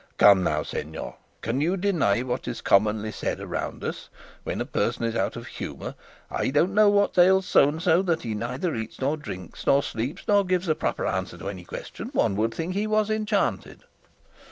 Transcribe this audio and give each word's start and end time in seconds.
Come 0.17 0.43
now, 0.43 0.61
señor, 0.63 1.17
can 1.43 1.61
you 1.61 1.77
deny 1.77 2.23
what 2.23 2.47
is 2.47 2.59
commonly 2.61 3.11
said 3.11 3.39
around 3.39 3.83
us, 3.83 4.09
when 4.43 4.59
a 4.59 4.65
person 4.65 5.03
is 5.03 5.15
out 5.15 5.35
of 5.35 5.45
humour, 5.45 5.93
'I 6.31 6.49
don't 6.49 6.73
know 6.73 6.89
what 6.89 7.19
ails 7.19 7.45
so 7.45 7.69
and 7.69 7.79
so, 7.79 8.01
that 8.01 8.23
he 8.23 8.33
neither 8.33 8.73
eats, 8.73 8.99
nor 8.99 9.15
drinks, 9.15 9.67
nor 9.67 9.83
sleeps, 9.83 10.23
nor 10.27 10.43
gives 10.43 10.67
a 10.67 10.73
proper 10.73 11.05
answer 11.05 11.37
to 11.37 11.49
any 11.49 11.65
question; 11.65 12.09
one 12.13 12.35
would 12.37 12.51
think 12.55 12.73
he 12.73 12.87
was 12.87 13.11
enchanted'? 13.11 13.83